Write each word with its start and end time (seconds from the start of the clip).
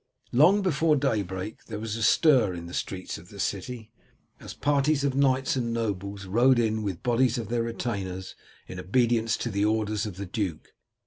Long 0.31 0.63
before 0.63 0.95
daybreak 0.95 1.65
there 1.65 1.77
was 1.77 1.95
a 1.95 2.01
stir 2.01 2.55
in 2.55 2.65
the 2.65 2.73
streets 2.73 3.19
of 3.19 3.29
the 3.29 3.39
city, 3.39 3.91
as 4.39 4.55
parties 4.55 5.03
of 5.03 5.13
knights 5.13 5.55
and 5.55 5.71
nobles 5.71 6.25
rode 6.25 6.57
in 6.57 6.81
with 6.81 7.03
bodies 7.03 7.37
of 7.37 7.49
their 7.49 7.61
retainers 7.61 8.35
in 8.67 8.79
obedience 8.79 9.37
to 9.37 9.51
the 9.51 9.63
orders 9.63 10.07
of 10.07 10.17
the 10.17 10.25
duke. 10.25 10.73